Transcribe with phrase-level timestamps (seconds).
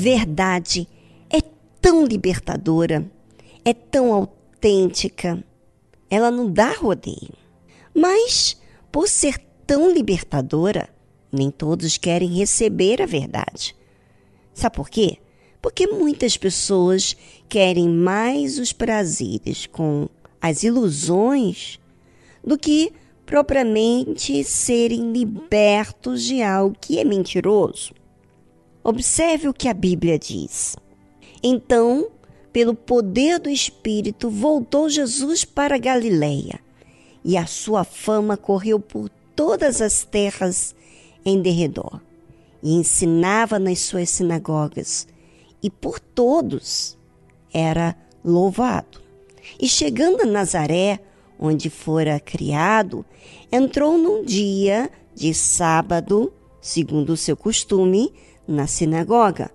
[0.00, 0.88] verdade
[1.28, 1.40] é
[1.80, 3.08] tão libertadora,
[3.64, 5.44] é tão autêntica,
[6.08, 7.34] ela não dá rodeio.
[7.94, 8.58] Mas,
[8.90, 10.88] por ser tão libertadora,
[11.30, 13.76] nem todos querem receber a verdade.
[14.54, 15.18] Sabe por quê?
[15.60, 17.14] Porque muitas pessoas
[17.48, 20.08] querem mais os prazeres com
[20.40, 21.78] as ilusões
[22.42, 22.90] do que
[23.26, 27.92] propriamente serem libertos de algo que é mentiroso.
[28.82, 30.76] Observe o que a Bíblia diz.
[31.42, 32.08] Então,
[32.52, 36.60] pelo poder do Espírito, voltou Jesus para Galiléia,
[37.24, 40.74] e a sua fama correu por todas as terras
[41.24, 42.00] em derredor,
[42.62, 45.06] e ensinava nas suas sinagogas,
[45.62, 46.96] e por todos
[47.52, 49.00] era louvado.
[49.60, 51.00] E chegando a Nazaré,
[51.38, 53.04] onde fora criado,
[53.50, 58.12] entrou num dia de sábado, segundo o seu costume,
[58.50, 59.50] na sinagoga,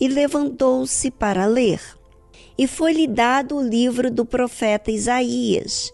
[0.00, 1.80] e levantou-se para ler.
[2.56, 5.92] E foi-lhe dado o livro do profeta Isaías.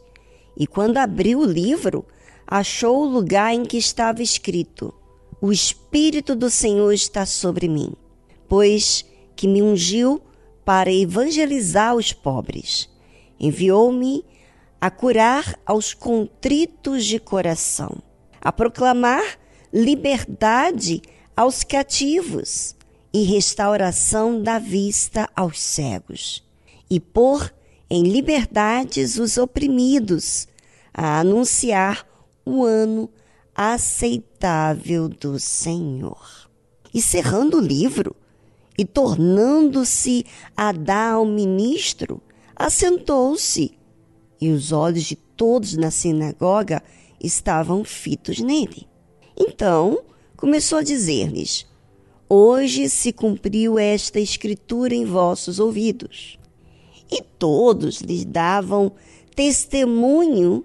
[0.57, 2.05] E quando abriu o livro,
[2.47, 4.93] achou o lugar em que estava escrito:
[5.41, 7.93] O Espírito do Senhor está sobre mim,
[8.49, 10.21] pois que me ungiu
[10.65, 12.89] para evangelizar os pobres.
[13.41, 14.25] Enviou-me
[14.81, 18.03] a curar aos contritos de coração,
[18.41, 19.39] a proclamar
[19.73, 21.01] liberdade
[21.37, 22.75] aos cativos
[23.13, 26.43] e restauração da vista aos cegos,
[26.89, 27.53] e pôr
[27.91, 30.49] em liberdades os oprimidos,
[30.95, 32.07] a anunciar
[32.45, 33.11] o ano
[33.55, 36.51] aceitável do Senhor.
[36.93, 38.15] E cerrando o livro
[38.77, 40.25] e tornando-se
[40.57, 42.21] a dar ao ministro,
[42.57, 43.79] assentou-se
[44.41, 46.83] e os olhos de todos na sinagoga
[47.23, 48.89] estavam fitos nele.
[49.37, 50.03] Então
[50.43, 51.65] começou a dizer-lhes:
[52.29, 56.37] Hoje se cumpriu esta escritura em vossos ouvidos.
[57.09, 58.91] E todos lhes davam
[59.37, 60.65] testemunho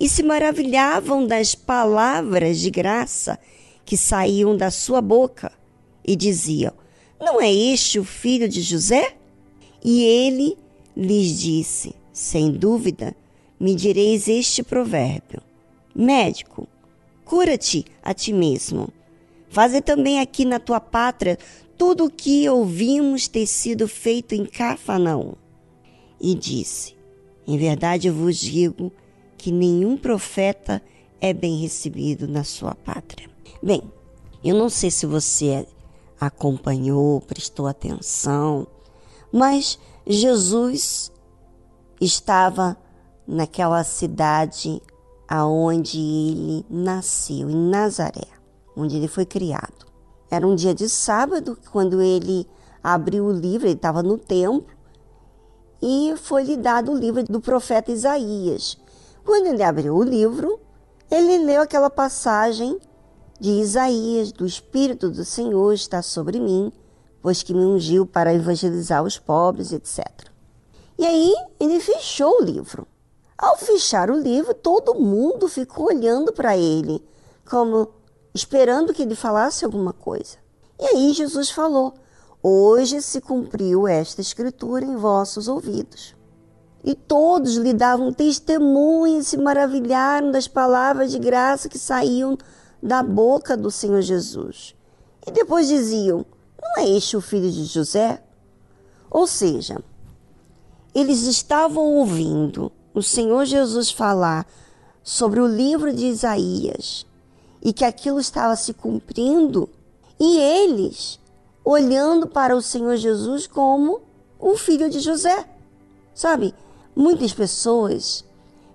[0.00, 3.38] e se maravilhavam das palavras de graça
[3.84, 5.52] que saíam da sua boca
[6.02, 6.72] e diziam:
[7.20, 9.14] Não é este o filho de José?
[9.84, 10.56] E ele
[10.96, 13.14] lhes disse: sem dúvida,
[13.60, 15.42] me direis este provérbio:
[15.94, 16.66] Médico,
[17.26, 18.88] cura-te a ti mesmo.
[19.52, 21.38] Faze também aqui na tua pátria
[21.76, 25.34] tudo o que ouvimos ter sido feito em Cafarnaum.
[26.18, 26.96] E disse:
[27.46, 28.90] Em verdade vos digo
[29.36, 30.82] que nenhum profeta
[31.20, 33.28] é bem recebido na sua pátria.
[33.62, 33.82] Bem,
[34.42, 35.66] eu não sei se você
[36.18, 38.66] acompanhou, prestou atenção,
[39.30, 41.12] mas Jesus
[42.00, 42.74] estava
[43.28, 44.80] naquela cidade
[45.28, 48.31] aonde ele nasceu, em Nazaré,
[48.76, 49.86] onde ele foi criado.
[50.30, 52.46] Era um dia de sábado, quando ele
[52.82, 54.66] abriu o livro, ele estava no templo,
[55.80, 58.78] e foi-lhe dado o livro do profeta Isaías.
[59.24, 60.58] Quando ele abriu o livro,
[61.10, 62.78] ele leu aquela passagem
[63.38, 66.72] de Isaías: Do Espírito do Senhor está sobre mim,
[67.20, 70.06] pois que me ungiu para evangelizar os pobres, etc.
[70.98, 72.86] E aí ele fechou o livro.
[73.36, 77.04] Ao fechar o livro, todo mundo ficou olhando para ele,
[77.44, 77.88] como
[78.34, 80.36] esperando que ele falasse alguma coisa.
[80.80, 81.94] E aí Jesus falou:
[82.42, 86.14] Hoje se cumpriu esta escritura em vossos ouvidos.
[86.84, 92.36] E todos lhe davam testemunho e se maravilharam das palavras de graça que saíam
[92.82, 94.74] da boca do Senhor Jesus.
[95.26, 96.26] E depois diziam:
[96.60, 98.20] Não é este o filho de José?
[99.08, 99.78] Ou seja,
[100.94, 104.46] eles estavam ouvindo o Senhor Jesus falar
[105.02, 107.06] sobre o livro de Isaías
[107.62, 109.68] e que aquilo estava se cumprindo,
[110.18, 111.18] e eles
[111.64, 114.00] olhando para o Senhor Jesus como
[114.38, 115.48] o filho de José.
[116.14, 116.54] Sabe,
[116.94, 118.24] muitas pessoas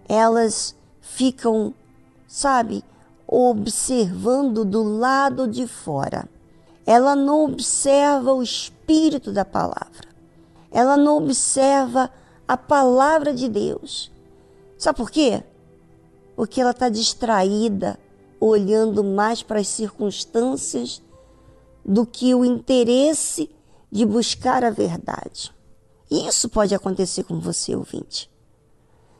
[0.07, 1.73] elas ficam,
[2.27, 2.83] sabe,
[3.27, 6.27] observando do lado de fora.
[6.85, 10.07] Ela não observa o espírito da palavra
[10.71, 12.11] ela não observa
[12.47, 14.11] a palavra de Deus.
[14.77, 15.43] Sabe por quê?
[16.35, 17.99] Porque ela está distraída,
[18.39, 21.01] olhando mais para as circunstâncias
[21.85, 23.49] do que o interesse
[23.91, 25.53] de buscar a verdade.
[26.09, 28.29] E isso pode acontecer com você, ouvinte.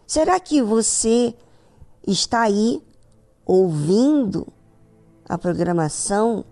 [0.06, 1.36] Será que você
[2.06, 2.81] está aí
[3.46, 4.48] ouvindo
[5.28, 6.46] a programação,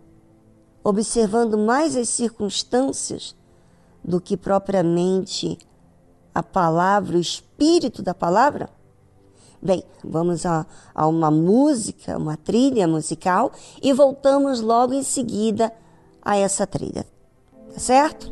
[0.83, 3.35] observando mais as circunstâncias
[4.03, 5.57] do que propriamente
[6.33, 8.69] a palavra, o espírito da palavra?
[9.65, 10.63] Bem, vamos a,
[10.93, 13.51] a uma música, uma trilha musical
[13.81, 15.73] e voltamos logo em seguida
[16.21, 17.03] a essa trilha.
[17.73, 18.31] Tá certo?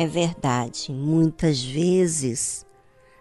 [0.00, 2.64] É verdade, muitas vezes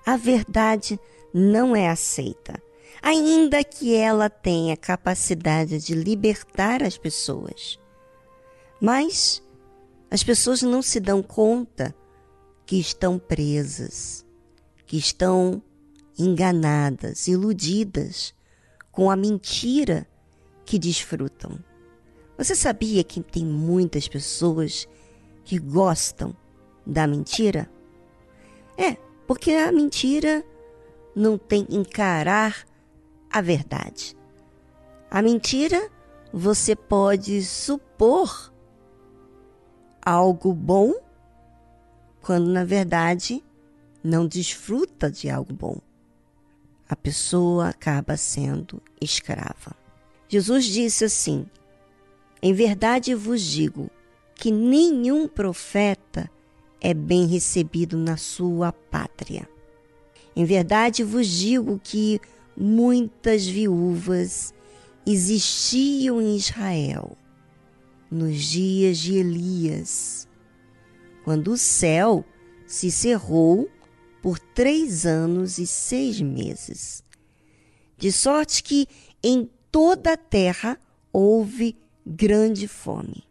[0.05, 0.97] a verdade
[1.33, 2.57] não é aceita,
[3.01, 7.77] ainda que ela tenha capacidade de libertar as pessoas.
[8.79, 9.43] Mas
[10.09, 11.93] as pessoas não se dão conta
[12.65, 14.25] que estão presas,
[14.85, 15.61] que estão
[16.17, 18.33] enganadas, iludidas
[18.89, 20.07] com a mentira
[20.65, 21.59] que desfrutam.
[22.37, 24.87] Você sabia que tem muitas pessoas
[25.43, 26.33] que gostam
[26.89, 27.69] da mentira?
[28.77, 28.97] É,
[29.27, 30.43] porque a mentira
[31.15, 32.65] não tem encarar
[33.29, 34.17] a verdade.
[35.11, 35.89] A mentira
[36.33, 38.53] você pode supor
[40.01, 40.93] algo bom
[42.21, 43.43] quando na verdade
[44.03, 45.77] não desfruta de algo bom.
[46.87, 49.75] A pessoa acaba sendo escrava.
[50.27, 51.45] Jesus disse assim:
[52.41, 53.89] Em verdade vos digo
[54.33, 56.29] que nenhum profeta
[56.81, 59.47] é bem recebido na sua pátria.
[60.35, 62.19] Em verdade vos digo que
[62.55, 64.53] muitas viúvas
[65.05, 67.17] existiam em Israel
[68.11, 70.27] nos dias de Elias,
[71.23, 72.25] quando o céu
[72.65, 73.69] se cerrou
[74.21, 77.03] por três anos e seis meses,
[77.97, 78.87] de sorte que
[79.23, 80.79] em toda a terra
[81.13, 83.23] houve grande fome,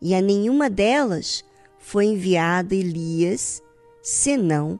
[0.00, 1.44] e a nenhuma delas
[1.82, 3.60] foi enviado Elias,
[4.00, 4.78] senão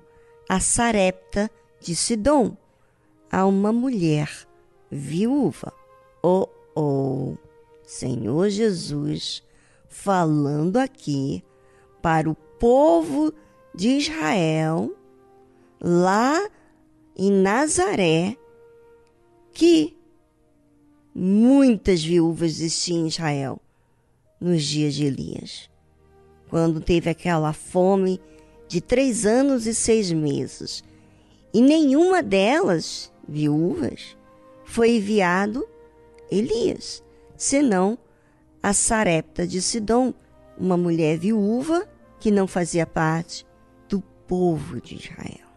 [0.49, 1.51] a Sarepta
[1.81, 2.57] de Sidom,
[3.31, 4.31] a uma mulher
[4.89, 5.75] viúva.
[6.23, 6.47] Oh,
[6.77, 7.35] oh,
[7.85, 9.43] Senhor Jesus,
[9.89, 11.45] falando aqui
[12.01, 13.35] para o povo
[13.75, 14.97] de Israel,
[15.81, 16.49] lá
[17.17, 18.37] em Nazaré,
[19.53, 19.99] que
[21.13, 23.61] muitas viúvas existiam em Israel
[24.41, 25.72] nos dias de Elias
[26.53, 28.21] quando teve aquela fome
[28.69, 30.85] de três anos e seis meses.
[31.51, 34.15] E nenhuma delas, viúvas,
[34.63, 35.67] foi enviado
[36.31, 37.03] Elias,
[37.39, 37.97] senão
[38.63, 40.13] a Sarepta de Sidom,
[40.59, 41.89] uma mulher viúva
[42.21, 43.47] que não fazia parte
[43.89, 45.49] do povo de Israel.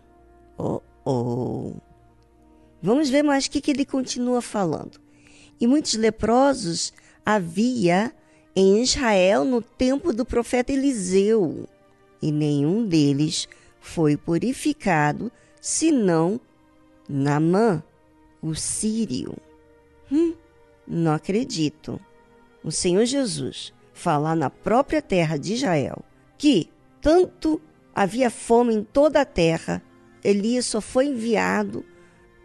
[0.57, 1.73] Oh, oh.
[2.81, 4.97] Vamos ver mais o que, que ele continua falando.
[5.59, 6.93] E muitos leprosos
[7.25, 8.15] havia
[8.55, 11.67] em Israel no tempo do profeta Eliseu,
[12.21, 13.47] e nenhum deles
[13.79, 16.39] foi purificado, senão
[17.07, 17.83] Namã,
[18.41, 19.35] o sírio.
[20.11, 20.33] Hum,
[20.87, 21.99] não acredito.
[22.63, 26.03] O Senhor Jesus falar na própria terra de Israel
[26.37, 26.69] que
[27.01, 27.61] tanto
[27.93, 29.81] havia fome em toda a terra,
[30.23, 31.85] Elias só foi enviado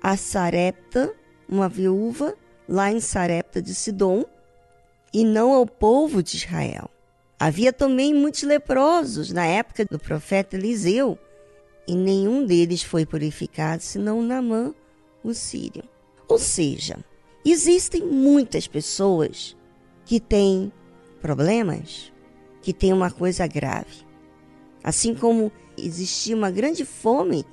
[0.02, 1.14] a Sarepta,
[1.48, 2.36] uma viúva,
[2.68, 4.24] lá em Sarepta de Sidom,
[5.12, 6.90] e não ao povo de Israel.
[7.38, 11.18] Havia também muitos leprosos na época do profeta Eliseu,
[11.86, 14.74] e nenhum deles foi purificado, senão Naamã,
[15.24, 15.82] o sírio.
[16.28, 16.98] Ou seja,
[17.44, 19.56] existem muitas pessoas
[20.04, 20.72] que têm
[21.20, 22.12] problemas,
[22.62, 24.06] que têm uma coisa grave.
[24.84, 27.44] Assim como existia uma grande fome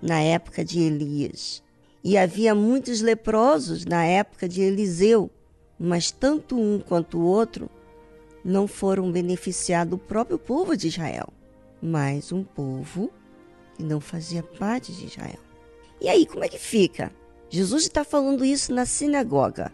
[0.00, 1.62] na época de Elias.
[2.02, 5.30] E havia muitos leprosos na época de Eliseu,
[5.78, 7.68] mas tanto um quanto o outro
[8.44, 11.32] não foram beneficiados o próprio povo de Israel,
[11.80, 13.10] mas um povo
[13.74, 15.38] que não fazia parte de Israel.
[16.00, 17.10] E aí, como é que fica?
[17.48, 19.72] Jesus está falando isso na sinagoga.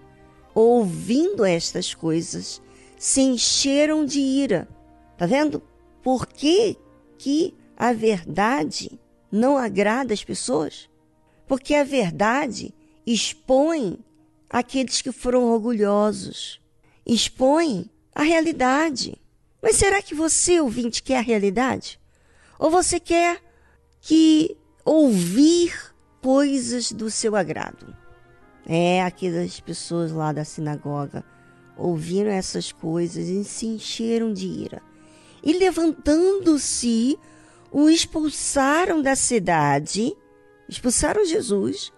[0.55, 2.61] Ouvindo estas coisas,
[2.99, 4.69] se encheram de ira.
[5.17, 5.63] Tá vendo?
[6.03, 6.77] Por que,
[7.19, 8.99] que a verdade
[9.31, 10.89] não agrada as pessoas?
[11.47, 12.75] Porque a verdade
[13.07, 13.99] expõe
[14.51, 16.61] aqueles que foram orgulhosos,
[17.07, 19.17] expõe a realidade.
[19.63, 22.01] Mas será que você, ouvinte, quer a realidade?
[22.59, 23.41] Ou você quer
[24.01, 27.95] que ouvir coisas do seu agrado?
[28.67, 31.25] É, aquelas pessoas lá da sinagoga
[31.77, 34.83] ouviram essas coisas e se encheram de ira.
[35.43, 37.19] E levantando-se,
[37.71, 40.15] o expulsaram da cidade,
[40.69, 41.93] expulsaram Jesus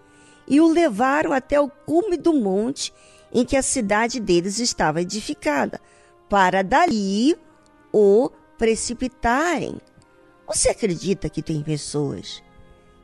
[0.47, 2.93] e o levaram até o cume do monte
[3.33, 5.81] em que a cidade deles estava edificada,
[6.29, 7.35] para dali
[7.91, 9.79] o precipitarem.
[10.47, 12.43] Você acredita que tem pessoas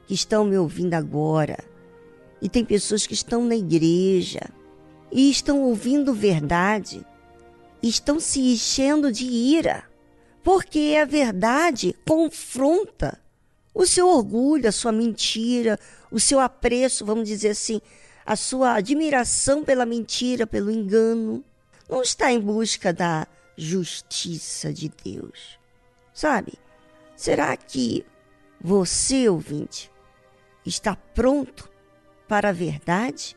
[0.05, 1.57] que estão me ouvindo agora
[2.41, 4.41] e tem pessoas que estão na igreja
[5.11, 7.05] e estão ouvindo verdade,
[7.81, 9.83] estão se enchendo de ira,
[10.43, 13.19] porque a verdade confronta
[13.73, 15.79] o seu orgulho, a sua mentira,
[16.11, 17.81] o seu apreço, vamos dizer assim,
[18.25, 21.43] a sua admiração pela mentira, pelo engano.
[21.89, 25.59] Não está em busca da justiça de Deus.
[26.13, 26.53] Sabe?
[27.15, 28.05] Será que
[28.61, 29.91] você, ouvinte,
[30.65, 31.69] está pronto
[32.27, 33.35] para a verdade?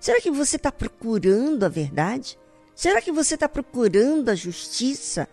[0.00, 2.38] Será que você está procurando a verdade?
[2.74, 5.28] Será que você está procurando a justiça?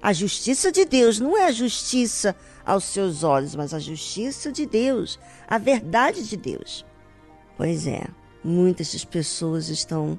[0.00, 4.64] A justiça de Deus não é a justiça aos seus olhos, mas a justiça de
[4.64, 6.86] Deus, a verdade de Deus.
[7.56, 8.06] Pois é,
[8.44, 10.18] muitas pessoas estão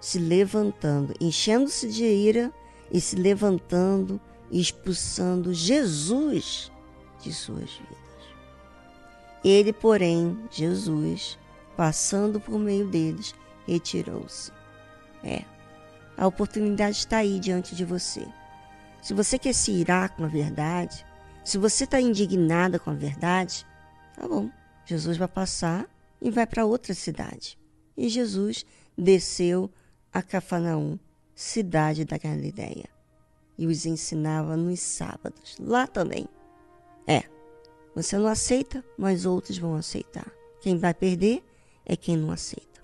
[0.00, 2.52] se levantando, enchendo-se de ira
[2.92, 6.70] e se levantando e expulsando Jesus
[7.20, 7.96] de suas vidas.
[9.44, 11.38] Ele, porém, Jesus,
[11.76, 13.34] passando por meio deles,
[13.66, 14.52] retirou-se.
[15.24, 15.42] É,
[16.16, 18.26] a oportunidade está aí diante de você.
[19.06, 21.06] Se você quer se irar com a verdade,
[21.44, 23.64] se você está indignada com a verdade,
[24.16, 24.50] tá bom.
[24.84, 25.88] Jesus vai passar
[26.20, 27.56] e vai para outra cidade.
[27.96, 28.66] E Jesus
[28.98, 29.70] desceu
[30.12, 30.98] a Cafarnaum,
[31.36, 32.88] cidade da Galileia,
[33.56, 36.26] e os ensinava nos sábados, lá também.
[37.06, 37.22] É,
[37.94, 40.26] você não aceita, mas outros vão aceitar.
[40.60, 41.44] Quem vai perder
[41.84, 42.75] é quem não aceita.